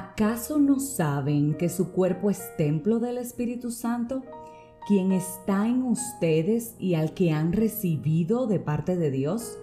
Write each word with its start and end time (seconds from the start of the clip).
¿Acaso 0.00 0.58
no 0.58 0.80
saben 0.80 1.52
que 1.52 1.68
su 1.68 1.92
cuerpo 1.92 2.30
es 2.30 2.56
templo 2.56 3.00
del 3.00 3.18
Espíritu 3.18 3.70
Santo, 3.70 4.22
quien 4.88 5.12
está 5.12 5.68
en 5.68 5.82
ustedes 5.82 6.74
y 6.78 6.94
al 6.94 7.12
que 7.12 7.32
han 7.32 7.52
recibido 7.52 8.46
de 8.46 8.60
parte 8.60 8.96
de 8.96 9.10
Dios? 9.10 9.58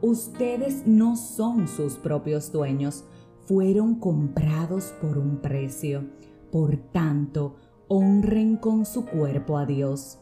Ustedes 0.00 0.86
no 0.86 1.18
son 1.18 1.68
sus 1.68 1.96
propios 1.96 2.50
dueños, 2.50 3.04
fueron 3.44 3.96
comprados 3.96 4.94
por 5.02 5.18
un 5.18 5.42
precio. 5.42 6.06
Por 6.50 6.78
tanto, 6.78 7.56
honren 7.86 8.56
con 8.56 8.86
su 8.86 9.04
cuerpo 9.04 9.58
a 9.58 9.66
Dios. 9.66 10.18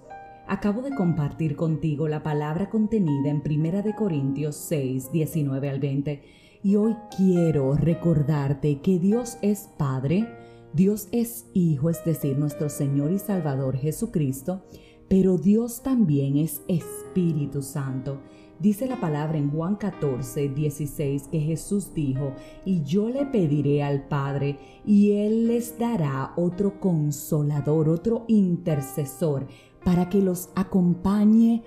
Acabo 0.49 0.83
de 0.83 0.93
compartir 0.93 1.55
contigo 1.55 2.09
la 2.09 2.25
palabra 2.25 2.69
contenida 2.69 3.31
en 3.31 3.41
1 3.49 3.95
Corintios 3.97 4.57
6, 4.57 5.13
19 5.13 5.71
al 5.71 5.79
20 5.79 6.42
y 6.63 6.77
hoy 6.77 6.97
quiero 7.17 7.75
recordarte 7.75 8.81
que 8.81 8.99
Dios 8.99 9.37
es 9.43 9.69
Padre, 9.77 10.29
Dios 10.73 11.09
es 11.11 11.47
Hijo, 11.53 11.91
es 11.91 12.05
decir, 12.05 12.39
nuestro 12.39 12.69
Señor 12.69 13.11
y 13.13 13.19
Salvador 13.19 13.77
Jesucristo, 13.77 14.63
pero 15.09 15.39
Dios 15.39 15.83
también 15.83 16.37
es 16.37 16.63
Espíritu 16.69 17.63
Santo. 17.63 18.21
Dice 18.61 18.87
la 18.87 19.01
palabra 19.01 19.39
en 19.39 19.51
Juan 19.51 19.75
14, 19.75 20.51
16 20.51 21.29
que 21.29 21.41
Jesús 21.41 21.93
dijo, 21.95 22.33
y 22.65 22.85
yo 22.85 23.09
le 23.09 23.27
pediré 23.27 23.83
al 23.83 24.07
Padre, 24.07 24.59
y 24.87 25.13
Él 25.13 25.49
les 25.49 25.77
dará 25.79 26.33
otro 26.37 26.79
consolador, 26.79 27.89
otro 27.89 28.25
intercesor, 28.29 29.49
para 29.85 30.09
que 30.09 30.23
los 30.23 30.51
acompañe 30.55 31.65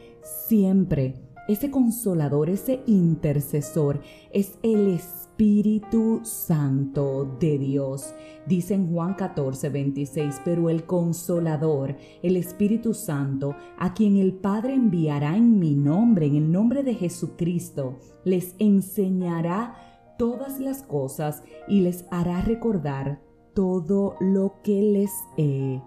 siempre. 0.48 1.25
Ese 1.48 1.70
consolador, 1.70 2.50
ese 2.50 2.82
intercesor 2.88 4.02
es 4.32 4.58
el 4.64 4.88
Espíritu 4.88 6.22
Santo 6.24 7.38
de 7.40 7.60
Dios. 7.60 8.16
Dice 8.48 8.74
en 8.74 8.92
Juan 8.92 9.14
14, 9.14 9.70
26, 9.70 10.42
pero 10.44 10.72
el 10.72 10.86
consolador, 10.86 11.98
el 12.24 12.36
Espíritu 12.36 12.96
Santo, 12.96 13.56
a 13.78 13.94
quien 13.94 14.18
el 14.18 14.34
Padre 14.34 14.74
enviará 14.74 15.38
en 15.38 15.60
mi 15.60 15.76
nombre, 15.76 16.26
en 16.26 16.36
el 16.36 16.52
nombre 16.52 16.82
de 16.82 16.96
Jesucristo, 16.96 18.00
les 18.24 18.56
enseñará 18.58 19.76
todas 20.18 20.60
las 20.60 20.82
cosas 20.82 21.44
y 21.68 21.82
les 21.82 22.06
hará 22.10 22.42
recordar 22.42 23.22
todo 23.54 24.16
lo 24.20 24.62
que 24.64 24.82
les 24.82 25.12
he 25.38 25.80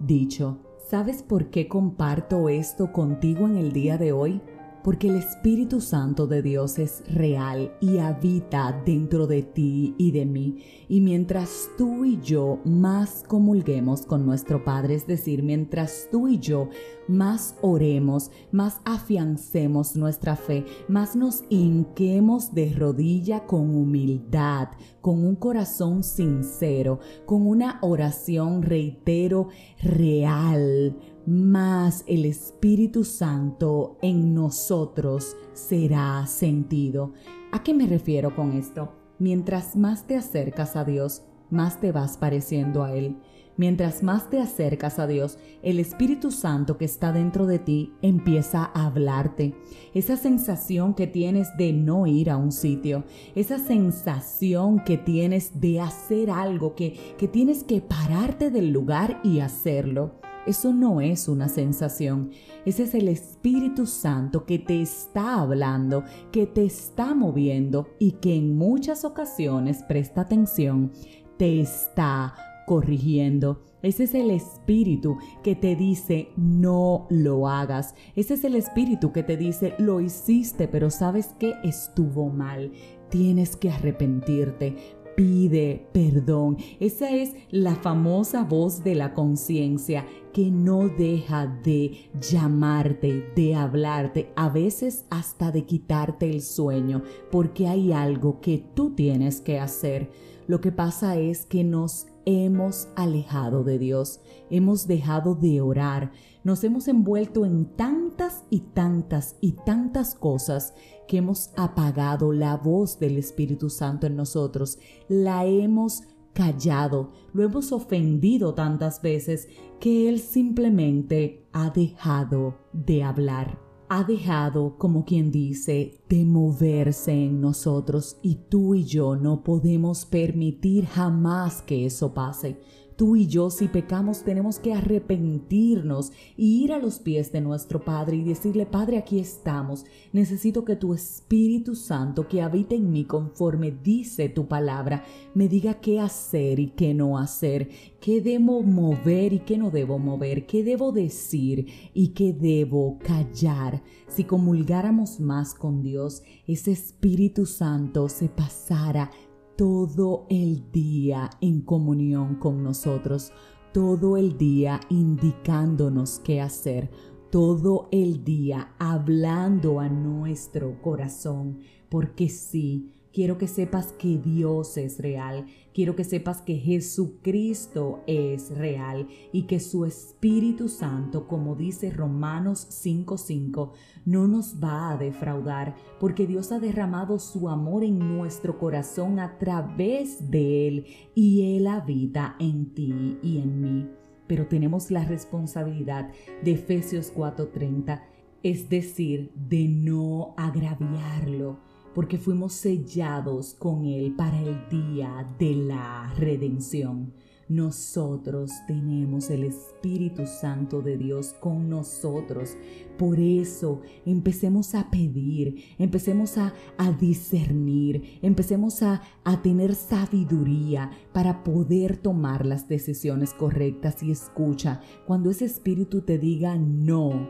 dicho. 0.00 0.58
¿Sabes 0.88 1.22
por 1.22 1.50
qué 1.50 1.68
comparto 1.68 2.48
esto 2.48 2.92
contigo 2.92 3.46
en 3.46 3.56
el 3.56 3.72
día 3.72 3.96
de 3.96 4.12
hoy? 4.12 4.42
Porque 4.84 5.08
el 5.08 5.16
Espíritu 5.16 5.80
Santo 5.80 6.26
de 6.26 6.42
Dios 6.42 6.78
es 6.78 7.02
real 7.08 7.74
y 7.80 7.98
habita 7.98 8.82
dentro 8.84 9.26
de 9.26 9.42
ti 9.42 9.94
y 9.96 10.12
de 10.12 10.26
mí. 10.26 10.58
Y 10.88 11.00
mientras 11.00 11.70
tú 11.78 12.04
y 12.04 12.20
yo 12.20 12.60
más 12.66 13.24
comulguemos 13.26 14.04
con 14.04 14.26
nuestro 14.26 14.62
Padre, 14.62 14.94
es 14.94 15.06
decir, 15.06 15.42
mientras 15.42 16.08
tú 16.12 16.28
y 16.28 16.38
yo 16.38 16.68
más 17.08 17.56
oremos, 17.62 18.30
más 18.52 18.82
afiancemos 18.84 19.96
nuestra 19.96 20.36
fe, 20.36 20.66
más 20.86 21.16
nos 21.16 21.44
hinquemos 21.48 22.52
de 22.52 22.74
rodilla 22.74 23.46
con 23.46 23.74
humildad, 23.74 24.68
con 25.00 25.24
un 25.24 25.36
corazón 25.36 26.02
sincero, 26.02 27.00
con 27.24 27.46
una 27.46 27.78
oración, 27.80 28.62
reitero, 28.62 29.48
real, 29.82 30.94
más 31.26 32.04
el 32.06 32.24
Espíritu 32.24 33.04
Santo 33.04 33.98
en 34.02 34.34
nosotros 34.34 35.36
será 35.52 36.26
sentido. 36.26 37.12
¿A 37.52 37.62
qué 37.62 37.72
me 37.72 37.86
refiero 37.86 38.34
con 38.34 38.52
esto? 38.52 38.92
Mientras 39.18 39.76
más 39.76 40.06
te 40.06 40.16
acercas 40.16 40.76
a 40.76 40.84
Dios, 40.84 41.22
más 41.50 41.80
te 41.80 41.92
vas 41.92 42.16
pareciendo 42.16 42.82
a 42.82 42.92
Él. 42.94 43.16
Mientras 43.56 44.02
más 44.02 44.28
te 44.30 44.40
acercas 44.40 44.98
a 44.98 45.06
Dios, 45.06 45.38
el 45.62 45.78
Espíritu 45.78 46.32
Santo 46.32 46.76
que 46.76 46.84
está 46.84 47.12
dentro 47.12 47.46
de 47.46 47.60
ti 47.60 47.92
empieza 48.02 48.64
a 48.74 48.86
hablarte. 48.86 49.54
Esa 49.94 50.16
sensación 50.16 50.94
que 50.94 51.06
tienes 51.06 51.56
de 51.56 51.72
no 51.72 52.08
ir 52.08 52.30
a 52.30 52.36
un 52.36 52.50
sitio, 52.50 53.04
esa 53.36 53.58
sensación 53.58 54.82
que 54.84 54.98
tienes 54.98 55.60
de 55.60 55.80
hacer 55.80 56.30
algo, 56.30 56.74
que, 56.74 56.98
que 57.16 57.28
tienes 57.28 57.62
que 57.62 57.80
pararte 57.80 58.50
del 58.50 58.72
lugar 58.72 59.20
y 59.22 59.38
hacerlo. 59.38 60.16
Eso 60.46 60.72
no 60.72 61.00
es 61.00 61.28
una 61.28 61.48
sensación, 61.48 62.30
ese 62.66 62.82
es 62.82 62.94
el 62.94 63.08
Espíritu 63.08 63.86
Santo 63.86 64.44
que 64.44 64.58
te 64.58 64.82
está 64.82 65.40
hablando, 65.40 66.04
que 66.32 66.46
te 66.46 66.64
está 66.64 67.14
moviendo 67.14 67.88
y 67.98 68.12
que 68.12 68.34
en 68.36 68.56
muchas 68.56 69.04
ocasiones, 69.04 69.82
presta 69.82 70.22
atención, 70.22 70.92
te 71.38 71.60
está 71.60 72.34
corrigiendo. 72.66 73.62
Ese 73.82 74.04
es 74.04 74.14
el 74.14 74.30
espíritu 74.30 75.18
que 75.42 75.54
te 75.54 75.76
dice 75.76 76.28
no 76.36 77.06
lo 77.10 77.48
hagas. 77.48 77.94
Ese 78.16 78.34
es 78.34 78.44
el 78.44 78.54
espíritu 78.54 79.12
que 79.12 79.22
te 79.22 79.36
dice 79.36 79.74
lo 79.78 80.00
hiciste, 80.00 80.68
pero 80.68 80.90
sabes 80.90 81.34
que 81.38 81.54
estuvo 81.62 82.30
mal. 82.30 82.72
Tienes 83.10 83.56
que 83.56 83.70
arrepentirte. 83.70 84.76
Pide 85.16 85.86
perdón. 85.92 86.56
Esa 86.80 87.10
es 87.10 87.34
la 87.50 87.76
famosa 87.76 88.42
voz 88.42 88.82
de 88.82 88.96
la 88.96 89.14
conciencia 89.14 90.06
que 90.32 90.50
no 90.50 90.88
deja 90.88 91.46
de 91.46 92.10
llamarte, 92.20 93.32
de 93.36 93.54
hablarte, 93.54 94.32
a 94.34 94.48
veces 94.48 95.04
hasta 95.10 95.52
de 95.52 95.64
quitarte 95.64 96.28
el 96.28 96.42
sueño, 96.42 97.04
porque 97.30 97.68
hay 97.68 97.92
algo 97.92 98.40
que 98.40 98.58
tú 98.74 98.90
tienes 98.96 99.40
que 99.40 99.60
hacer. 99.60 100.10
Lo 100.48 100.60
que 100.60 100.72
pasa 100.72 101.16
es 101.16 101.46
que 101.46 101.62
nos 101.62 102.08
hemos 102.26 102.88
alejado 102.96 103.62
de 103.62 103.78
Dios, 103.78 104.20
hemos 104.50 104.88
dejado 104.88 105.36
de 105.36 105.60
orar, 105.60 106.10
nos 106.44 106.62
hemos 106.62 106.86
envuelto 106.88 107.44
en 107.44 107.64
tantas 107.64 108.44
y 108.50 108.60
tantas 108.60 109.36
y 109.40 109.52
tantas 109.52 110.14
cosas 110.14 110.74
que 111.08 111.16
hemos 111.18 111.50
apagado 111.56 112.32
la 112.32 112.56
voz 112.56 112.98
del 112.98 113.16
Espíritu 113.16 113.70
Santo 113.70 114.06
en 114.06 114.16
nosotros, 114.16 114.78
la 115.08 115.44
hemos 115.46 116.02
callado, 116.32 117.10
lo 117.32 117.42
hemos 117.42 117.72
ofendido 117.72 118.54
tantas 118.54 119.02
veces 119.02 119.48
que 119.80 120.08
Él 120.08 120.20
simplemente 120.20 121.46
ha 121.52 121.70
dejado 121.70 122.58
de 122.72 123.02
hablar 123.02 123.64
ha 123.88 124.02
dejado, 124.02 124.76
como 124.78 125.04
quien 125.04 125.30
dice, 125.30 126.00
de 126.08 126.24
moverse 126.24 127.12
en 127.12 127.40
nosotros 127.40 128.16
y 128.22 128.36
tú 128.48 128.74
y 128.74 128.84
yo 128.84 129.14
no 129.14 129.44
podemos 129.44 130.06
permitir 130.06 130.86
jamás 130.86 131.62
que 131.62 131.86
eso 131.86 132.14
pase. 132.14 132.58
Tú 132.96 133.16
y 133.16 133.26
yo 133.26 133.50
si 133.50 133.66
pecamos 133.66 134.22
tenemos 134.22 134.60
que 134.60 134.72
arrepentirnos 134.72 136.12
y 136.36 136.62
ir 136.62 136.72
a 136.72 136.78
los 136.78 137.00
pies 137.00 137.32
de 137.32 137.40
nuestro 137.40 137.84
Padre 137.84 138.16
y 138.16 138.22
decirle, 138.22 138.66
Padre, 138.66 138.98
aquí 138.98 139.18
estamos. 139.18 139.84
Necesito 140.12 140.64
que 140.64 140.76
tu 140.76 140.94
Espíritu 140.94 141.74
Santo 141.74 142.28
que 142.28 142.40
habita 142.40 142.76
en 142.76 142.92
mí 142.92 143.04
conforme 143.04 143.72
dice 143.72 144.28
tu 144.28 144.46
palabra, 144.46 145.02
me 145.34 145.48
diga 145.48 145.74
qué 145.74 145.98
hacer 145.98 146.60
y 146.60 146.68
qué 146.68 146.94
no 146.94 147.18
hacer, 147.18 147.68
qué 148.00 148.20
debo 148.20 148.62
mover 148.62 149.32
y 149.32 149.38
qué 149.40 149.58
no 149.58 149.72
debo 149.72 149.98
mover, 149.98 150.46
qué 150.46 150.62
debo 150.62 150.92
decir 150.92 151.66
y 151.94 152.08
qué 152.08 152.32
debo 152.32 153.00
callar. 153.00 153.82
Si 154.06 154.22
comulgáramos 154.22 155.18
más 155.18 155.52
con 155.54 155.82
Dios, 155.82 156.22
ese 156.46 156.70
Espíritu 156.70 157.44
Santo 157.44 158.08
se 158.08 158.28
pasara 158.28 159.10
todo 159.56 160.26
el 160.28 160.70
día 160.72 161.30
en 161.40 161.60
comunión 161.60 162.36
con 162.36 162.62
nosotros, 162.62 163.32
todo 163.72 164.16
el 164.16 164.36
día 164.36 164.80
indicándonos 164.88 166.20
qué 166.20 166.40
hacer, 166.40 166.90
todo 167.30 167.88
el 167.90 168.24
día 168.24 168.74
hablando 168.78 169.80
a 169.80 169.88
nuestro 169.88 170.80
corazón, 170.82 171.58
porque 171.88 172.28
sí, 172.28 172.92
Quiero 173.14 173.38
que 173.38 173.46
sepas 173.46 173.92
que 173.92 174.18
Dios 174.18 174.76
es 174.76 174.98
real. 174.98 175.46
Quiero 175.72 175.94
que 175.94 176.02
sepas 176.02 176.42
que 176.42 176.56
Jesucristo 176.56 178.02
es 178.08 178.50
real 178.50 179.06
y 179.32 179.42
que 179.42 179.60
su 179.60 179.84
Espíritu 179.84 180.68
Santo, 180.68 181.28
como 181.28 181.54
dice 181.54 181.92
Romanos 181.92 182.66
5:5, 182.70 183.70
no 184.04 184.26
nos 184.26 184.56
va 184.60 184.90
a 184.90 184.96
defraudar 184.96 185.76
porque 186.00 186.26
Dios 186.26 186.50
ha 186.50 186.58
derramado 186.58 187.20
su 187.20 187.48
amor 187.48 187.84
en 187.84 188.00
nuestro 188.00 188.58
corazón 188.58 189.20
a 189.20 189.38
través 189.38 190.28
de 190.32 190.66
Él 190.66 190.86
y 191.14 191.56
Él 191.56 191.68
habita 191.68 192.34
en 192.40 192.74
ti 192.74 193.18
y 193.22 193.38
en 193.38 193.60
mí. 193.60 193.88
Pero 194.26 194.48
tenemos 194.48 194.90
la 194.90 195.04
responsabilidad 195.04 196.10
de 196.42 196.50
Efesios 196.50 197.12
4:30, 197.14 198.02
es 198.42 198.68
decir, 198.68 199.30
de 199.36 199.68
no 199.68 200.34
agraviarlo 200.36 201.73
porque 201.94 202.18
fuimos 202.18 202.52
sellados 202.54 203.54
con 203.54 203.84
Él 203.86 204.14
para 204.16 204.40
el 204.40 204.68
día 204.68 205.26
de 205.38 205.54
la 205.54 206.12
redención. 206.18 207.12
nosotros 207.46 208.50
tenemos 208.66 209.28
el 209.28 209.44
Espíritu 209.44 210.26
Santo 210.26 210.80
de 210.80 210.96
Dios 210.96 211.34
con 211.40 211.68
nosotros. 211.68 212.56
Por 212.96 213.20
eso 213.20 213.82
empecemos 214.06 214.74
a 214.74 214.90
pedir, 214.90 215.62
empecemos 215.78 216.38
a, 216.38 216.54
discernir, 216.98 218.18
empecemos 218.22 218.82
a, 218.82 219.02
a 219.24 219.42
tener 219.42 219.74
sabiduría 219.74 220.90
para 221.12 221.44
poder 221.44 221.98
tomar 221.98 222.46
las 222.46 222.66
decisiones 222.66 223.34
correctas. 223.34 224.02
Y 224.02 224.10
escucha, 224.10 224.80
cuando 225.06 225.30
ese 225.30 225.44
Espíritu 225.44 226.00
te 226.00 226.18
diga 226.18 226.56
no, 226.56 227.28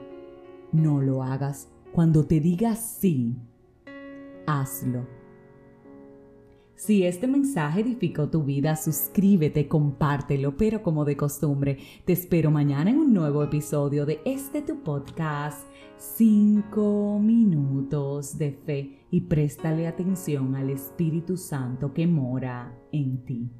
no 0.71 1.03
lo 1.03 1.25
hagas. 1.25 1.69
Cuando 1.93 2.25
te 2.25 2.39
diga 2.39 2.77
sí, 2.77 3.37
hazlo 4.47 5.07
si 6.77 7.05
este 7.05 7.27
mensaje 7.29 7.81
edificó 7.81 8.29
tu 8.29 8.43
vida, 8.43 8.77
suscríbete, 8.77 9.69
compártelo, 9.69 10.57
pero 10.57 10.83
como 10.83 11.05
de 11.05 11.17
costumbre, 11.17 11.79
te 12.05 12.13
espero 12.13 12.51
mañana 12.51 12.91
en 12.91 12.99
un 12.99 13.15
nuevo 13.15 13.43
episodio 13.43 14.05
de 14.05 14.21
este 14.25 14.61
tu 14.61 14.83
podcast, 14.83 15.67
5 15.97 17.21
minutos 17.21 18.37
de 18.37 18.53
fe 18.53 19.07
y 19.11 19.23
préstale 19.23 19.87
atención 19.87 20.57
al 20.57 20.69
Espíritu 20.69 21.37
Santo 21.37 21.95
que 21.95 22.07
mora 22.07 22.77
en 22.91 23.25
ti. 23.25 23.51